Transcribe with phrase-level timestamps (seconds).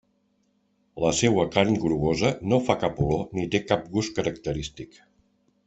[1.03, 4.99] La seua carn grogosa no fa cap olor ni té cap gust característic.